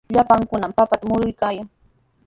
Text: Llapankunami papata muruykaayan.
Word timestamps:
Llapankunami 0.15 0.75
papata 0.77 1.07
muruykaayan. 1.09 1.67